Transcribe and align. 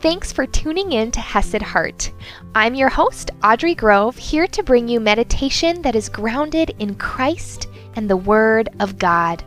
Thanks 0.00 0.32
for 0.32 0.46
tuning 0.46 0.92
in 0.92 1.10
to 1.10 1.20
Hesed 1.20 1.60
Heart. 1.60 2.10
I'm 2.54 2.74
your 2.74 2.88
host, 2.88 3.32
Audrey 3.44 3.74
Grove, 3.74 4.16
here 4.16 4.46
to 4.46 4.62
bring 4.62 4.88
you 4.88 4.98
meditation 4.98 5.82
that 5.82 5.94
is 5.94 6.08
grounded 6.08 6.74
in 6.78 6.94
Christ 6.94 7.68
and 7.96 8.08
the 8.08 8.16
Word 8.16 8.70
of 8.80 8.96
God. 8.98 9.44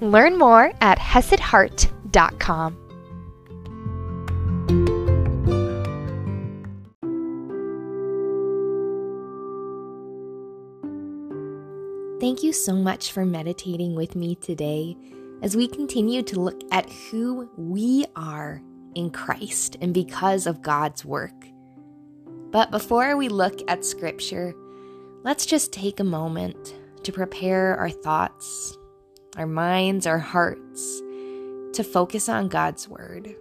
Learn 0.00 0.36
more 0.36 0.72
at 0.80 0.98
HesedHeart.com. 0.98 2.78
Thank 12.18 12.42
you 12.42 12.52
so 12.52 12.74
much 12.74 13.12
for 13.12 13.24
meditating 13.24 13.94
with 13.94 14.16
me 14.16 14.34
today 14.34 14.96
as 15.42 15.56
we 15.56 15.68
continue 15.68 16.24
to 16.24 16.40
look 16.40 16.60
at 16.72 16.90
who 16.90 17.48
we 17.56 18.04
are 18.16 18.60
in 18.94 19.10
Christ 19.10 19.76
and 19.80 19.92
because 19.94 20.46
of 20.46 20.62
God's 20.62 21.04
work. 21.04 21.32
But 22.50 22.70
before 22.70 23.16
we 23.16 23.28
look 23.28 23.60
at 23.68 23.84
Scripture, 23.84 24.54
let's 25.22 25.46
just 25.46 25.72
take 25.72 26.00
a 26.00 26.04
moment 26.04 26.74
to 27.02 27.12
prepare 27.12 27.76
our 27.76 27.90
thoughts, 27.90 28.76
our 29.36 29.46
minds, 29.46 30.06
our 30.06 30.18
hearts 30.18 31.00
to 31.72 31.82
focus 31.82 32.28
on 32.28 32.48
God's 32.48 32.88
Word. 32.88 33.34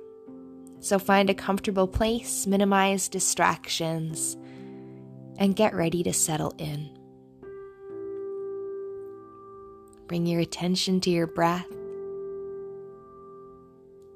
So 0.80 0.98
find 0.98 1.30
a 1.30 1.36
comfortable 1.36 1.88
place, 1.88 2.48
minimize 2.48 3.10
distractions, 3.10 4.38
and 5.38 5.56
get 5.56 5.76
ready 5.76 6.02
to 6.04 6.14
settle 6.14 6.54
in. 6.58 6.90
Bring 10.08 10.26
your 10.26 10.42
attention 10.42 11.00
to 11.02 11.10
your 11.10 11.28
breath, 11.28 11.68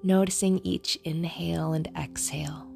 noticing 0.05 0.59
each 0.63 0.97
inhale 1.03 1.73
and 1.73 1.89
exhale. 1.97 2.67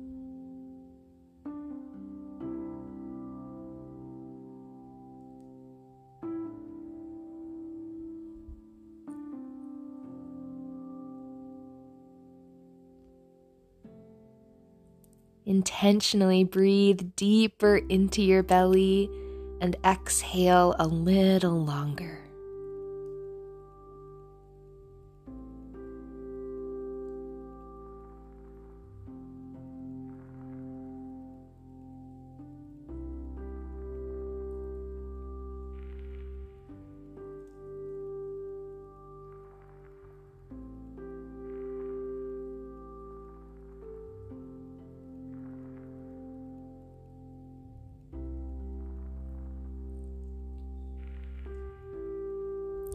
Intentionally 15.45 16.43
breathe 16.43 17.11
deeper 17.15 17.77
into 17.89 18.21
your 18.21 18.43
belly 18.43 19.09
and 19.61 19.75
exhale 19.83 20.75
a 20.79 20.87
little 20.87 21.63
longer. 21.63 22.28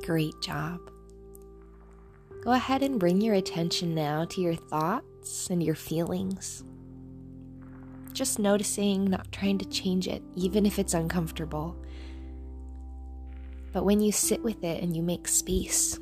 Great 0.04 0.38
job. 0.42 0.80
Go 2.42 2.52
ahead 2.52 2.82
and 2.82 3.00
bring 3.00 3.22
your 3.22 3.36
attention 3.36 3.94
now 3.94 4.26
to 4.26 4.42
your 4.42 4.54
thoughts 4.54 5.48
and 5.48 5.62
your 5.62 5.74
feelings. 5.74 6.62
Just 8.12 8.38
noticing, 8.38 9.06
not 9.06 9.32
trying 9.32 9.56
to 9.56 9.64
change 9.64 10.06
it, 10.06 10.22
even 10.36 10.66
if 10.66 10.78
it's 10.78 10.92
uncomfortable. 10.92 11.74
But 13.72 13.86
when 13.86 14.02
you 14.02 14.12
sit 14.12 14.42
with 14.42 14.62
it 14.62 14.82
and 14.82 14.94
you 14.94 15.02
make 15.02 15.26
space, 15.26 15.98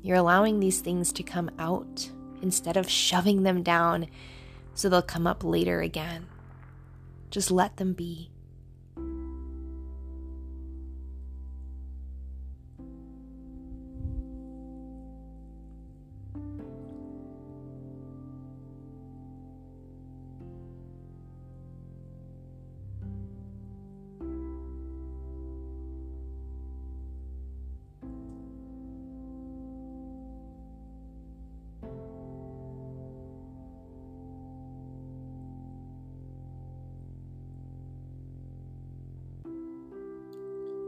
you're 0.00 0.16
allowing 0.16 0.58
these 0.58 0.80
things 0.80 1.12
to 1.12 1.22
come 1.22 1.50
out 1.58 2.10
instead 2.40 2.78
of 2.78 2.88
shoving 2.88 3.42
them 3.42 3.62
down 3.62 4.06
so 4.72 4.88
they'll 4.88 5.02
come 5.02 5.26
up 5.26 5.44
later 5.44 5.82
again. 5.82 6.26
Just 7.30 7.50
let 7.50 7.76
them 7.76 7.92
be. 7.92 8.30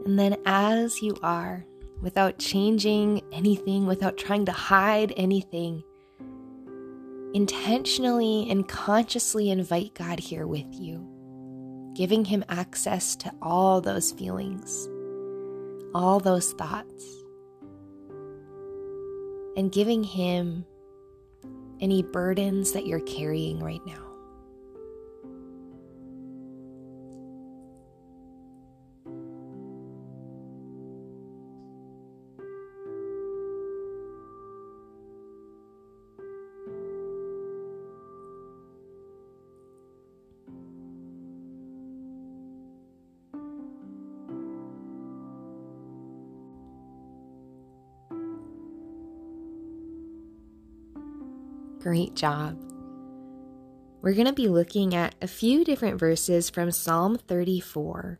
And 0.09 0.17
then, 0.17 0.37
as 0.47 1.03
you 1.03 1.15
are, 1.21 1.63
without 2.01 2.39
changing 2.39 3.21
anything, 3.31 3.85
without 3.85 4.17
trying 4.17 4.43
to 4.45 4.51
hide 4.51 5.13
anything, 5.15 5.83
intentionally 7.35 8.49
and 8.49 8.67
consciously 8.67 9.51
invite 9.51 9.93
God 9.93 10.19
here 10.19 10.47
with 10.47 10.65
you, 10.71 11.07
giving 11.95 12.25
Him 12.25 12.43
access 12.49 13.15
to 13.17 13.31
all 13.39 13.81
those 13.81 14.11
feelings, 14.11 14.89
all 15.93 16.19
those 16.19 16.53
thoughts, 16.53 17.05
and 19.55 19.71
giving 19.71 20.03
Him 20.03 20.65
any 21.79 22.01
burdens 22.01 22.71
that 22.71 22.87
you're 22.87 22.99
carrying 23.01 23.59
right 23.59 23.85
now. 23.85 24.08
Great 51.79 52.13
job. 52.13 52.57
We're 54.01 54.13
going 54.13 54.27
to 54.27 54.33
be 54.33 54.49
looking 54.49 54.93
at 54.93 55.15
a 55.21 55.27
few 55.27 55.63
different 55.63 55.97
verses 55.97 56.49
from 56.49 56.71
Psalm 56.71 57.17
34. 57.17 58.19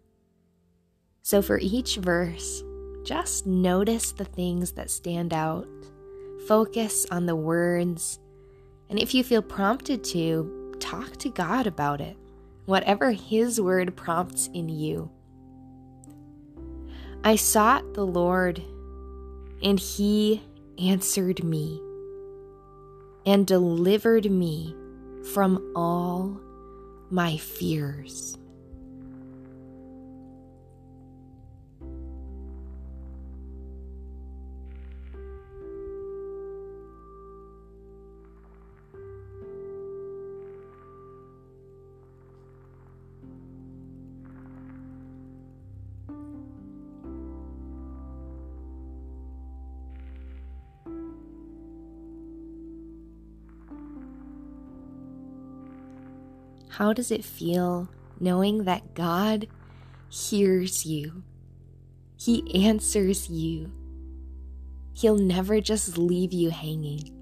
So, 1.24 1.42
for 1.42 1.60
each 1.62 1.98
verse, 1.98 2.64
just 3.04 3.46
notice 3.46 4.14
the 4.14 4.24
things 4.24 4.72
that 4.74 4.90
stand 4.90 5.34
out, 5.34 5.68
focus 6.48 7.06
on 7.12 7.26
the 7.26 7.36
words, 7.36 8.20
and 8.90 8.98
if 8.98 9.14
you 9.14 9.26
feel 9.26 9.42
prompted 9.42 10.06
to, 10.06 10.76
talk 10.80 11.18
to 11.18 11.30
God 11.30 11.68
about 11.68 12.00
it, 12.00 12.16
whatever 12.66 13.12
His 13.12 13.60
word 13.60 13.94
prompts 13.98 14.48
in 14.54 14.70
you. 14.70 15.12
I 17.26 17.36
sought 17.36 17.94
the 17.94 18.06
Lord, 18.06 18.64
and 19.62 19.78
He 19.78 20.42
answered 20.78 21.44
me 21.44 21.82
and 23.26 23.46
delivered 23.46 24.30
me 24.32 24.76
from 25.34 25.72
all 25.76 26.40
my 27.12 27.38
fears. 27.38 28.39
How 56.70 56.94
does 56.94 57.12
it 57.12 57.26
feel 57.26 57.90
knowing 58.20 58.64
that 58.64 58.94
God 58.94 59.48
hears 60.10 60.86
you? 60.86 61.24
He 62.18 62.66
answers 62.66 63.30
you. 63.30 63.72
He'll 64.94 65.18
never 65.18 65.62
just 65.62 65.98
leave 65.98 66.34
you 66.34 66.50
hanging. 66.50 67.19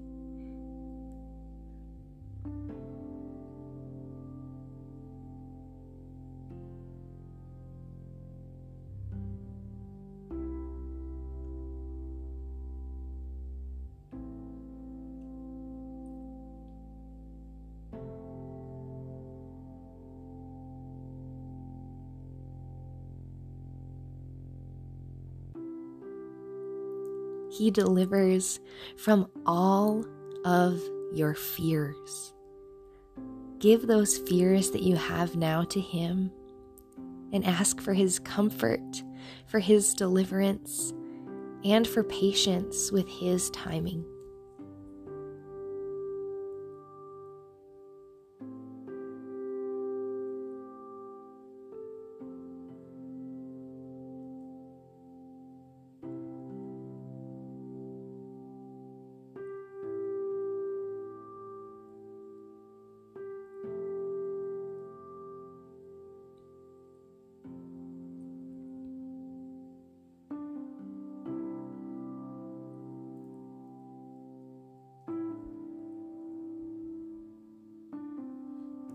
He 27.58 27.72
delivers 27.72 28.60
from 28.96 29.28
all 29.44 30.04
of 30.44 30.80
your 31.12 31.34
fears. 31.34 32.32
Give 33.58 33.84
those 33.86 34.16
fears 34.16 34.70
that 34.70 34.82
you 34.82 34.94
have 34.94 35.34
now 35.34 35.64
to 35.64 35.80
Him 35.80 36.30
and 37.32 37.44
ask 37.44 37.80
for 37.80 37.94
His 37.94 38.20
comfort, 38.20 39.02
for 39.48 39.58
His 39.58 39.92
deliverance, 39.92 40.92
and 41.64 41.84
for 41.84 42.04
patience 42.04 42.92
with 42.92 43.08
His 43.08 43.50
timing. 43.50 44.04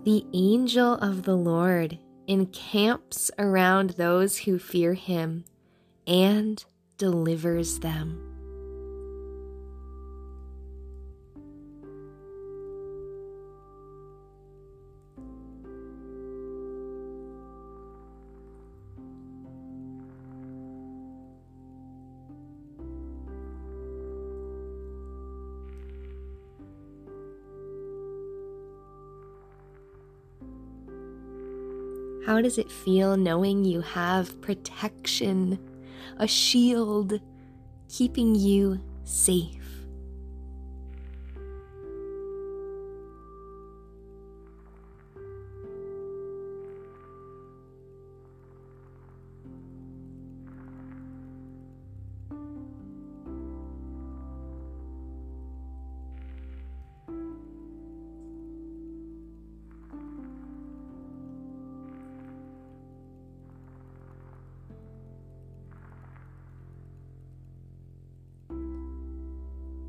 The 0.04 0.26
angel 0.34 0.96
of 0.96 1.24
the 1.24 1.38
Lord 1.38 1.98
encamps 2.28 3.32
around 3.40 3.92
those 3.92 4.38
who 4.40 4.60
fear 4.60 4.96
him 4.96 5.46
and 6.06 6.62
delivers 6.98 7.80
them. 7.80 8.33
How 32.26 32.42
does 32.42 32.58
it 32.58 32.72
feel 32.72 33.18
knowing 33.18 33.66
you 33.66 33.82
have 33.82 34.42
protection, 34.42 35.60
a 36.18 36.28
shield 36.28 37.20
keeping 37.90 38.34
you 38.34 38.80
safe? 39.04 39.63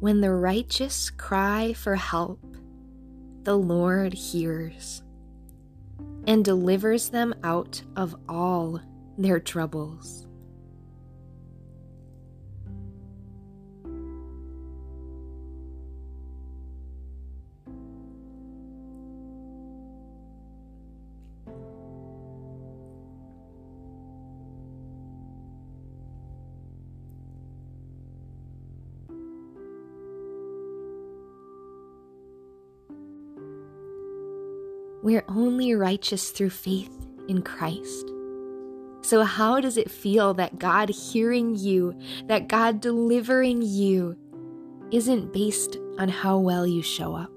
When 0.04 0.20
the 0.20 0.34
righteous 0.34 1.08
cry 1.08 1.72
for 1.72 1.94
help, 1.94 2.38
the 3.42 3.56
Lord 3.56 4.12
hears 4.12 5.02
and 6.26 6.44
delivers 6.44 7.08
them 7.08 7.34
out 7.42 7.80
of 7.96 8.14
all 8.28 8.82
their 9.16 9.40
troubles. 9.40 10.26
We're 35.04 35.26
only 35.28 35.74
righteous 35.74 36.30
through 36.30 36.48
faith 36.48 36.90
in 37.28 37.42
Christ. 37.42 38.10
So, 39.02 39.22
how 39.22 39.60
does 39.60 39.76
it 39.76 39.90
feel 39.90 40.32
that 40.32 40.58
God 40.58 40.88
hearing 40.88 41.56
you, 41.56 41.94
that 42.26 42.48
God 42.48 42.80
delivering 42.80 43.60
you, 43.60 44.16
isn't 44.92 45.30
based 45.30 45.76
on 45.98 46.08
how 46.08 46.38
well 46.38 46.66
you 46.66 46.80
show 46.80 47.14
up? 47.14 47.33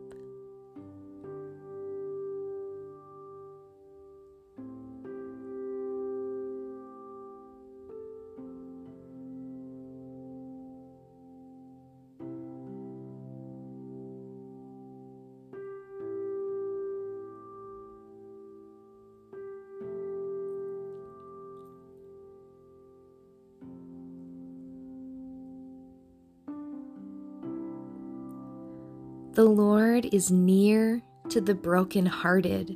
The 29.37 29.45
Lord 29.45 30.09
is 30.11 30.31
near 30.31 31.03
to 31.29 31.39
the 31.39 31.53
brokenhearted 31.53 32.75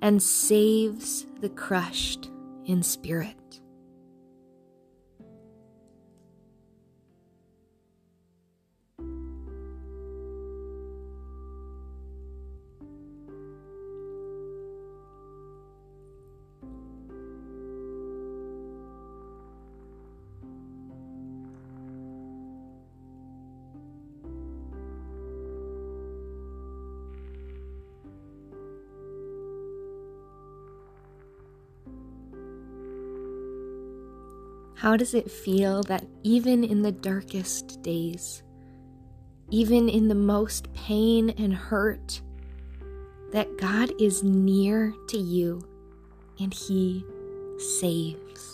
and 0.00 0.20
saves 0.20 1.26
the 1.40 1.48
crushed 1.48 2.28
in 2.64 2.82
spirit. 2.82 3.36
How 34.80 34.96
does 34.96 35.12
it 35.12 35.30
feel 35.30 35.82
that 35.84 36.06
even 36.22 36.64
in 36.64 36.80
the 36.80 36.90
darkest 36.90 37.82
days, 37.82 38.42
even 39.50 39.90
in 39.90 40.08
the 40.08 40.14
most 40.14 40.72
pain 40.72 41.28
and 41.36 41.52
hurt, 41.52 42.22
that 43.30 43.58
God 43.58 43.92
is 44.00 44.22
near 44.22 44.94
to 45.08 45.18
you 45.18 45.60
and 46.38 46.54
He 46.54 47.04
saves? 47.58 48.49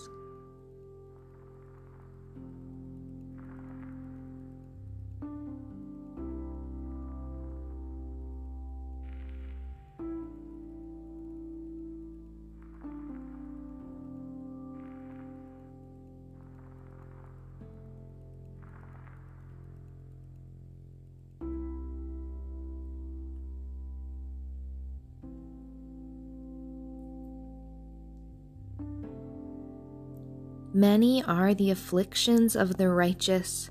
Many 30.77 31.25
are 31.25 31.55
the 31.55 31.71
afflictions 31.71 32.55
of 32.55 32.77
the 32.77 32.91
righteous, 32.91 33.71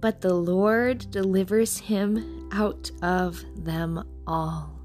but 0.00 0.20
the 0.20 0.34
Lord 0.34 1.08
delivers 1.12 1.78
him 1.78 2.48
out 2.50 2.90
of 3.00 3.44
them 3.54 4.02
all. 4.26 4.75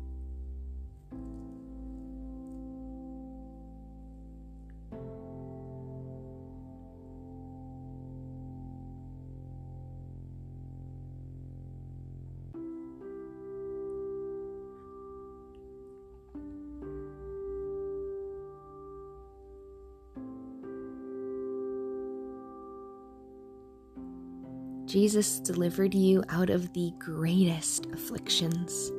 Jesus 24.91 25.39
delivered 25.39 25.93
you 25.93 26.21
out 26.27 26.49
of 26.49 26.73
the 26.73 26.91
greatest 26.99 27.85
afflictions 27.93 28.91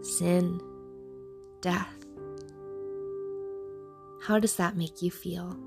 sin, 0.00 0.60
death. 1.60 2.06
How 4.20 4.38
does 4.38 4.54
that 4.58 4.76
make 4.76 5.02
you 5.02 5.10
feel? 5.10 5.58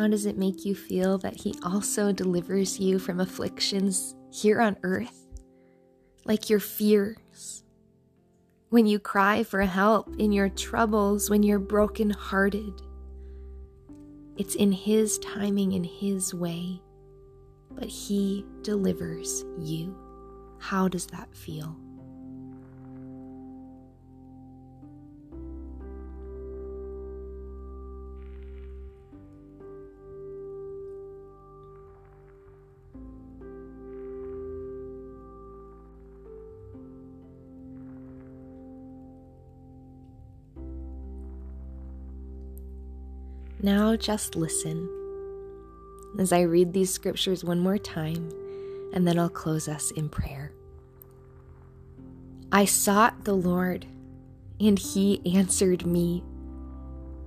How 0.00 0.08
does 0.08 0.24
it 0.24 0.38
make 0.38 0.64
you 0.64 0.74
feel 0.74 1.18
that 1.18 1.42
He 1.42 1.54
also 1.62 2.10
delivers 2.10 2.80
you 2.80 2.98
from 2.98 3.20
afflictions 3.20 4.14
here 4.32 4.58
on 4.58 4.78
earth? 4.82 5.26
Like 6.24 6.48
your 6.48 6.58
fears. 6.58 7.64
When 8.70 8.86
you 8.86 8.98
cry 8.98 9.42
for 9.42 9.60
help 9.60 10.16
in 10.16 10.32
your 10.32 10.48
troubles, 10.48 11.28
when 11.28 11.42
you're 11.42 11.58
brokenhearted. 11.58 12.80
It's 14.38 14.54
in 14.54 14.72
His 14.72 15.18
timing, 15.18 15.72
in 15.72 15.84
His 15.84 16.32
way, 16.32 16.80
but 17.70 17.84
He 17.90 18.46
delivers 18.62 19.44
you. 19.58 19.94
How 20.60 20.88
does 20.88 21.08
that 21.08 21.36
feel? 21.36 21.76
Just 44.00 44.34
listen 44.34 44.88
as 46.18 46.32
I 46.32 46.40
read 46.40 46.72
these 46.72 46.92
scriptures 46.92 47.44
one 47.44 47.60
more 47.60 47.78
time, 47.78 48.30
and 48.92 49.06
then 49.06 49.18
I'll 49.18 49.28
close 49.28 49.68
us 49.68 49.90
in 49.92 50.08
prayer. 50.08 50.52
I 52.50 52.64
sought 52.64 53.24
the 53.24 53.34
Lord, 53.34 53.86
and 54.58 54.78
he 54.78 55.20
answered 55.36 55.86
me 55.86 56.24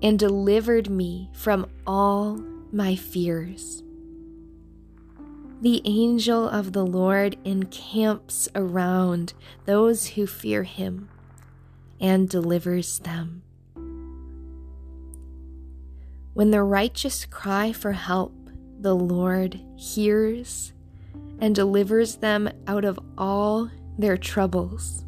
and 0.01 0.19
delivered 0.19 0.89
me 0.89 1.29
from 1.33 1.69
all 1.87 2.43
my 2.71 2.95
fears. 2.95 3.83
The 5.61 5.81
angel 5.85 6.49
of 6.49 6.73
the 6.73 6.85
Lord 6.85 7.37
encamps 7.45 8.49
around 8.53 9.33
those 9.63 10.07
who 10.07 10.27
fear 10.27 10.63
him 10.63 11.07
and 12.01 12.27
delivers 12.27 12.99
them. 12.99 13.43
When 16.33 16.49
the 16.49 16.63
righteous 16.63 17.25
cry 17.25 17.71
for 17.71 17.91
help, 17.91 18.33
the 18.79 18.95
Lord 18.95 19.59
hears 19.75 20.73
and 21.39 21.53
delivers 21.53 22.15
them 22.15 22.49
out 22.67 22.85
of 22.85 22.99
all 23.17 23.69
their 23.97 24.17
troubles. 24.17 25.05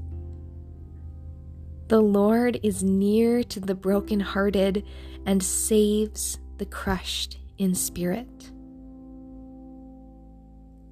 The 1.88 2.02
Lord 2.02 2.60
is 2.62 2.84
near 2.84 3.44
to 3.44 3.60
the 3.60 3.76
brokenhearted 3.76 4.86
and 5.26 5.42
saves 5.42 6.40
the 6.58 6.66
crushed 6.66 7.38
in 7.58 7.74
spirit. 7.74 8.52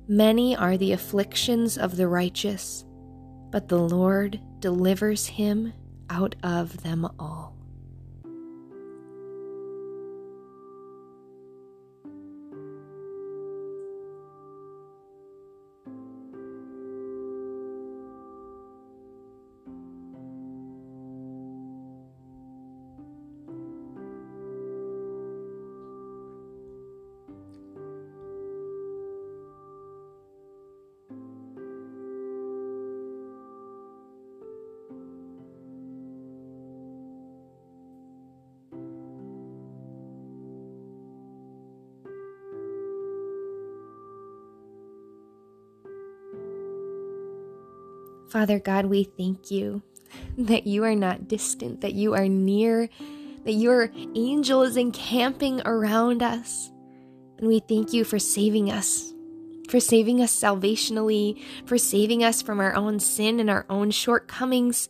Many 0.07 0.55
are 0.55 0.77
the 0.77 0.91
afflictions 0.91 1.77
of 1.77 1.95
the 1.95 2.07
righteous, 2.07 2.85
but 3.51 3.69
the 3.69 3.79
Lord 3.79 4.39
delivers 4.59 5.27
him 5.27 5.73
out 6.09 6.35
of 6.43 6.83
them 6.83 7.07
all. 7.17 7.55
Father 48.33 48.57
God, 48.57 48.87
we 48.87 49.03
thank 49.03 49.51
you 49.51 49.83
that 50.39 50.65
you 50.65 50.83
are 50.85 50.95
not 50.95 51.27
distant, 51.27 51.81
that 51.81 51.93
you 51.93 52.15
are 52.15 52.27
near, 52.27 52.89
that 53.43 53.51
your 53.51 53.91
angel 54.15 54.63
is 54.63 54.75
encamping 54.75 55.61
around 55.65 56.23
us. 56.23 56.71
And 57.37 57.47
we 57.47 57.59
thank 57.59 57.93
you 57.93 58.03
for 58.03 58.17
saving 58.17 58.71
us, 58.71 59.13
for 59.69 59.79
saving 59.79 60.19
us 60.19 60.35
salvationally, 60.35 61.43
for 61.67 61.77
saving 61.77 62.23
us 62.23 62.41
from 62.41 62.59
our 62.59 62.73
own 62.73 62.99
sin 62.99 63.39
and 63.39 63.51
our 63.51 63.67
own 63.69 63.91
shortcomings, 63.91 64.89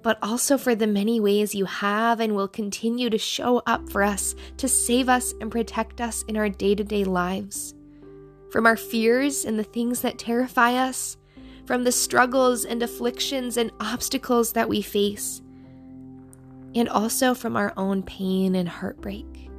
but 0.00 0.18
also 0.22 0.56
for 0.56 0.74
the 0.74 0.86
many 0.86 1.20
ways 1.20 1.54
you 1.54 1.66
have 1.66 2.20
and 2.20 2.34
will 2.34 2.48
continue 2.48 3.10
to 3.10 3.18
show 3.18 3.62
up 3.66 3.90
for 3.90 4.02
us 4.02 4.34
to 4.56 4.66
save 4.66 5.10
us 5.10 5.34
and 5.42 5.50
protect 5.50 6.00
us 6.00 6.22
in 6.22 6.38
our 6.38 6.48
day 6.48 6.74
to 6.74 6.84
day 6.84 7.04
lives. 7.04 7.74
From 8.50 8.64
our 8.64 8.78
fears 8.78 9.44
and 9.44 9.58
the 9.58 9.64
things 9.64 10.00
that 10.00 10.18
terrify 10.18 10.72
us, 10.72 11.17
from 11.68 11.84
the 11.84 11.92
struggles 11.92 12.64
and 12.64 12.82
afflictions 12.82 13.58
and 13.58 13.70
obstacles 13.78 14.54
that 14.54 14.70
we 14.70 14.80
face, 14.80 15.42
and 16.74 16.88
also 16.88 17.34
from 17.34 17.58
our 17.58 17.74
own 17.76 18.02
pain 18.02 18.54
and 18.54 18.66
heartbreak. 18.66 19.50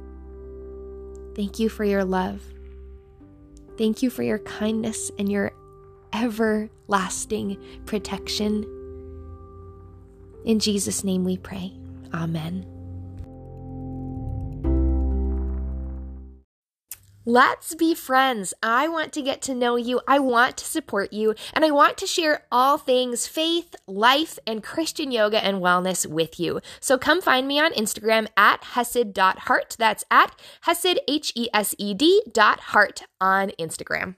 Thank 1.36 1.60
you 1.60 1.68
for 1.68 1.84
your 1.84 2.02
love. 2.02 2.42
Thank 3.78 4.02
you 4.02 4.10
for 4.10 4.24
your 4.24 4.40
kindness 4.40 5.12
and 5.20 5.30
your 5.30 5.52
everlasting 6.12 7.56
protection. 7.86 8.64
In 10.44 10.58
Jesus' 10.58 11.04
name 11.04 11.22
we 11.22 11.36
pray. 11.36 11.72
Amen. 12.12 12.79
Let's 17.26 17.74
be 17.74 17.94
friends. 17.94 18.54
I 18.62 18.88
want 18.88 19.12
to 19.12 19.20
get 19.20 19.42
to 19.42 19.54
know 19.54 19.76
you. 19.76 20.00
I 20.08 20.18
want 20.18 20.56
to 20.56 20.64
support 20.64 21.12
you. 21.12 21.34
And 21.52 21.66
I 21.66 21.70
want 21.70 21.98
to 21.98 22.06
share 22.06 22.46
all 22.50 22.78
things 22.78 23.26
faith, 23.26 23.76
life, 23.86 24.38
and 24.46 24.62
Christian 24.62 25.12
yoga 25.12 25.44
and 25.44 25.58
wellness 25.58 26.06
with 26.06 26.40
you. 26.40 26.60
So 26.80 26.96
come 26.96 27.20
find 27.20 27.46
me 27.46 27.60
on 27.60 27.74
Instagram 27.74 28.28
at 28.38 28.64
hesed.heart. 28.64 29.76
That's 29.78 30.04
at 30.10 30.34
hesed, 30.62 30.98
H 31.06 31.32
E 31.36 31.48
S 31.52 31.74
E 31.76 31.92
D 31.92 32.22
dot 32.32 32.60
heart 32.60 33.02
on 33.20 33.50
Instagram. 33.58 34.14